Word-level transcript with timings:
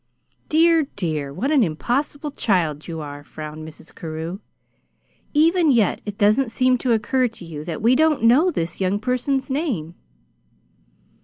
"Dear, 0.49 0.87
dear, 0.95 1.31
what 1.31 1.51
an 1.51 1.63
impossible 1.63 2.31
child 2.31 2.87
you 2.87 3.01
are!" 3.01 3.23
frowned 3.23 3.67
Mrs. 3.67 3.93
Carew. 3.93 4.39
"Even 5.31 5.69
yet 5.69 6.01
it 6.07 6.17
doesn't 6.17 6.49
seem 6.49 6.79
to 6.79 6.93
occur 6.93 7.27
to 7.27 7.45
you 7.45 7.63
that 7.65 7.83
we 7.83 7.95
don't 7.95 8.23
know 8.23 8.49
this 8.49 8.81
young 8.81 8.99
person's 8.99 9.51
name." 9.51 9.93